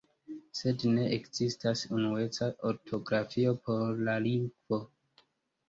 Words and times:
Sed 0.59 0.85
ne 0.93 1.03
ekzistas 1.17 1.83
unueca 1.99 2.49
ortografio 2.71 3.55
por 3.69 4.03
la 4.11 4.19
lingvo. 4.27 4.85